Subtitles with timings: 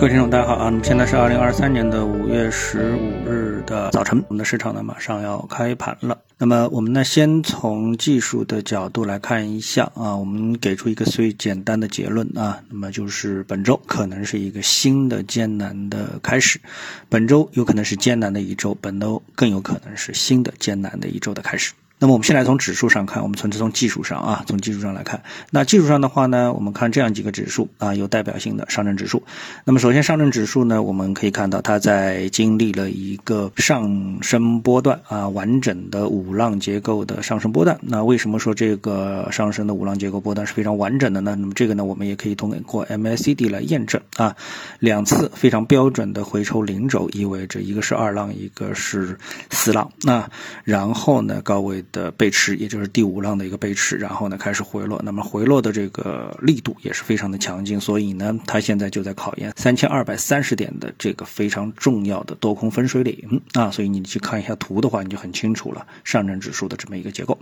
[0.00, 0.70] 各位听众，大家好啊！
[0.70, 6.18] 那么现在是二零二三年的五月十五日的早晨，我们的市场呢马上要开盘了。
[6.38, 16.58] 那么我们呢先从技术的角度来看一下啊，我们给出一个最简单的结论啊，那么就是本周可能是一个新的艰难的开始，
[17.10, 21.74] 本周有可能是艰难的一周，本周更有可能是新的艰难的一周的开始。
[22.02, 25.22] 那么我们先来从指数上看，我们纯粹从技术上啊，从技术上来看。
[25.50, 29.22] 那技术上的话呢，我们看这样几个指数啊，有代表性的上证指数。
[29.66, 37.78] 那么首先上证指数呢，我们可以看到它在经历了一个上升波段啊，完整的五浪结构的上升波段。
[37.82, 41.36] 那为什么说这个上升的五浪结构波段是非常完整的呢？
[41.38, 44.34] 那么这个呢，我们也可以通过 MACD 来验证啊，
[44.78, 49.18] 两次非常标准的回抽零轴，意味着一个是二浪，一个是
[49.50, 49.92] 四浪。
[50.00, 50.26] 那
[50.64, 51.84] 然后呢，高位。
[51.92, 67.38] 的背驰，也就是第五浪的一个背驰，然后呢开始回落，那么回落的这个力度也是非常的强劲，所以呢，它现在就在考验三千二百三十点的这个非常重要的多空分水岭啊，所以你去看一下图的话，你就很清楚了上证指数的这么一个结构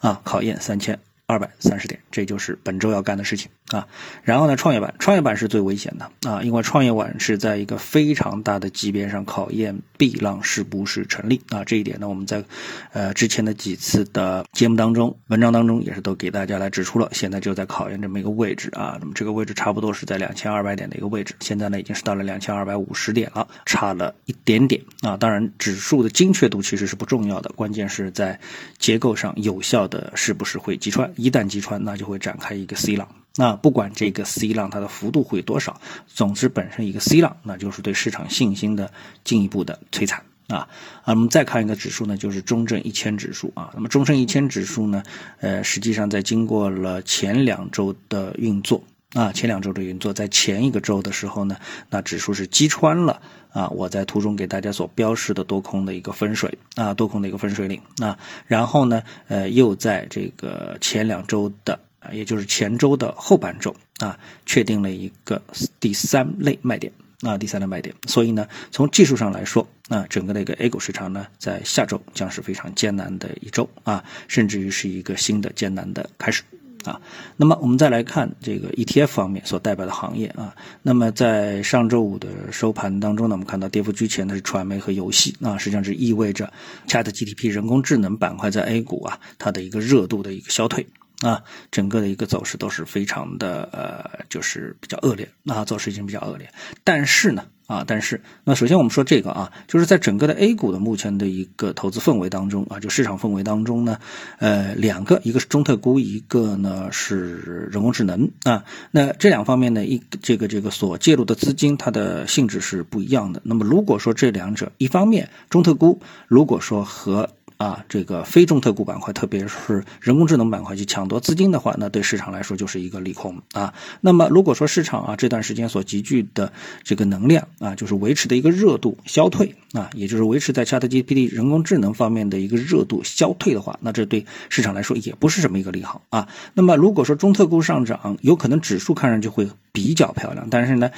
[0.00, 0.98] 啊，考验三千。
[1.26, 3.88] 二百三十点，这就是本周要干的事情啊。
[4.22, 11.64] 然后呢，创业板，创业板是最危险的啊，因为创业板是在一个非常大的级别上考验 B 浪是不是成立啊。
[11.64, 12.44] 这一点呢，我们在
[12.92, 17.08] 呃之前的几次的节目当中、文章当中也是都给大家来指出了。
[17.12, 25.16] 现在就在考验这么一个位置啊，那么这个位置差不多是在两千二百点的一个位置，现在呢已经是到了两千二百五十点了，差了一点点啊。
[25.16, 28.38] 当然，指数的精确度其实是不重要的，关键是在
[28.78, 31.13] 结构上有效的是不是会击穿。
[31.16, 33.08] 一旦击穿，那就会展开一个 C 浪。
[33.36, 38.92] 那不管这个 C 浪它的幅度会多少，总之本身一个 C 浪，那就是对市场信心的
[39.24, 40.56] 进一步的摧残啊。
[40.56, 40.68] 啊，
[41.06, 43.72] 我们再看一个指数呢，就是中证一千指数啊。
[43.74, 45.02] 那么中证一千指数呢，
[45.40, 48.84] 呃，实际上在经过了前两周的运作
[49.14, 51.56] 啊，前两周的运作，在前一个周的时候呢，
[51.88, 53.22] 那指数是击穿了。
[53.54, 65.40] 啊，我在图中给大家所标示的多空的一个分水啊，多空的一个分水岭啊，然后呢，呃，又在这个前两周的啊，也就是前周的后半周啊，确定了一个
[65.78, 67.94] 第三类卖点啊，第三类卖点。
[68.08, 76.42] 所以呢，从技术上来说，啊，整个的一个 A 股市场呢，在下周将是非常艰难的一周啊，甚至于是一个新的艰难的开始。
[76.84, 77.00] 啊，
[77.36, 86.52] 那么我们再来看这个 ETF 方面所代表的行业啊，那么在上周五的收盘当中呢，我们看到跌幅居前的是传媒和游戏啊，实际上是意味着
[86.86, 90.86] ChatGPT 人工智能板块在 A 股啊它的一个热度的一个消退。
[91.24, 96.48] 啊，整个的一个走势都是非常的呃，就是比较恶劣啊，走势已经比较恶劣，
[96.84, 97.44] 但是呢。
[97.66, 103.98] 啊，但是那首先我们说这个啊，就是在整个的 A 股的目前的一个投资氛围当中啊，就市场氛围当中呢，
[104.38, 108.62] 呃，两个，一个是中特估，一个呢是人工智能啊。
[108.90, 113.40] 那这两方面呢，一这个这个所介入的资金，它的性质是不一样的。
[113.42, 115.98] 那么如果说这两者一方面中特估，
[116.28, 117.30] 如果说和
[117.64, 123.72] 啊，这个非中特股板块，特别是人工智能板块去抢夺资金的话，那对市场来说就是一个利空啊。
[124.02, 126.52] 那么如果说市场啊这段时间所集聚的
[126.82, 136.28] 这个能量啊，就是维持的一个热度消退啊，也就是维持在 ChatGPT 人工智能方面的一个热度消退的话，那这对市场来说也不是什么一个利好啊。
[136.52, 140.88] 那么如果说中特估上涨，有可能指数看上去会比较漂亮，但是呢，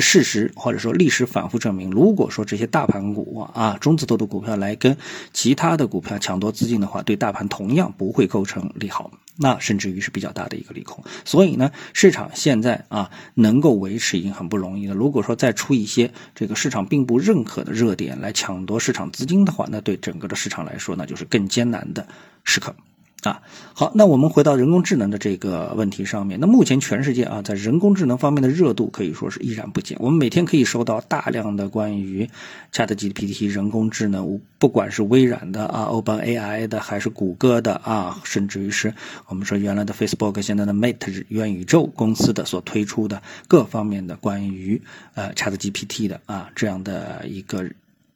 [0.00, 4.96] 事实或者说历史反复证明，如果说这些大盘股啊中字头的股票来跟
[5.32, 11.04] 其他的股票抢夺资金的话，对大盘同样不会构成利好，那甚至于是比较大的一个利空。
[11.24, 14.94] 所以呢，市场现在啊能够维持已经很不容易了。
[14.94, 22.04] 如果说再出一些这个市场并不认可的热点来抢夺市场资金的话，那对整个的市场来说，那就是更艰难的
[22.42, 22.74] 时刻。
[23.24, 23.42] 啊，
[23.72, 26.38] 好，那我们回到人工智能的这个问题上面。
[26.38, 29.96] 那目前全世界啊，在人工智能方面的热度可以说是依然不减。
[29.98, 32.28] 我们每天可以收到大量的关于
[32.72, 38.94] ChatGPT 人工智能，不管是微软的啊、OpenAI 的，还是谷歌的啊，甚至于是
[39.26, 44.82] 我们说原来的 Facebook，现在的 Meta 元宇宙公司的所推出的各方面的关于
[45.14, 47.64] 呃 ChatGPT 的啊这样的一个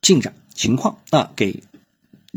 [0.02, 1.62] 进展情况啊，给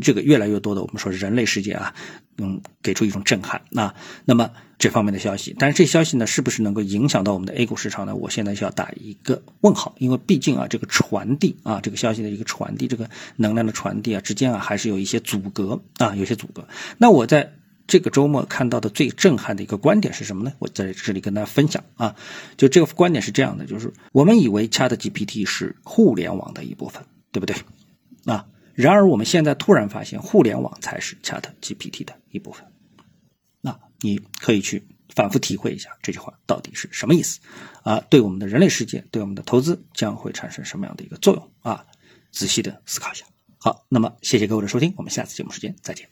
[0.00, 1.94] 这个越来越多的我们说人类世界啊。
[2.38, 3.60] 嗯，给出一种震撼。
[3.74, 3.94] 啊
[4.24, 8.16] 那么这方面的消息，但是这消息呢，是不是能够影响到我们的 A 股市场呢？
[8.16, 16.66] 我现在需要打一个问号，因为毕竟啊，这个传递啊，这个消息的一个传递，这个能量的传递啊，之间啊，还是有一些阻隔啊，有些阻隔。
[16.96, 17.52] 那我在
[17.86, 20.54] 这个周末看到的最震撼的一个观点是什么呢？
[20.58, 22.16] 我在这里跟大家分享啊，
[22.56, 27.54] 就这个观点是这样的，就是我们以为 Chat GPT 是互联网的一部分，对不对？
[28.74, 32.66] 然而，我们现在突然发现，互联网才是 Chat GPT 的一部分。
[33.60, 37.40] 那你可以去反复体会一下这句话到底是什么意思
[37.82, 38.00] 啊？
[38.08, 41.84] 对我们的人类世界，对我们的投资将会产生什么样的一个作用啊？
[42.30, 43.24] 仔细的思考一下。
[43.58, 46.11] 好，那么谢谢各位的收听，我们下次节目时间再见。